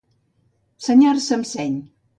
Senyar-se 0.87 1.35
amb 1.39 1.51
seny. 1.55 1.79